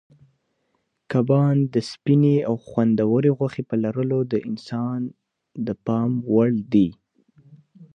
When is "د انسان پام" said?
4.31-6.11